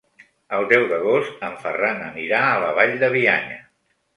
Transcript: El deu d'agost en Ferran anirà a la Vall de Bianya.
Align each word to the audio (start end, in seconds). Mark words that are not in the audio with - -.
El 0.59 0.63
deu 0.71 0.85
d'agost 0.91 1.45
en 1.49 1.53
Ferran 1.65 2.01
anirà 2.09 2.41
a 2.47 2.59
la 2.65 2.73
Vall 2.81 2.99
de 3.05 3.15
Bianya. 3.19 3.63